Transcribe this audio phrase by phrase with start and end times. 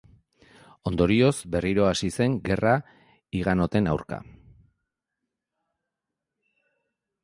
[0.91, 2.73] Ondorioz, berriro hasi zen gerra
[3.39, 4.23] higanoten aurka.